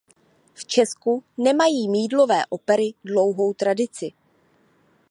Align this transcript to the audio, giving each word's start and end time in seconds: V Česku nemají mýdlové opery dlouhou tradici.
V 0.55 0.65
Česku 0.65 1.23
nemají 1.37 1.89
mýdlové 1.89 2.45
opery 2.49 2.93
dlouhou 3.03 3.53
tradici. 3.53 4.11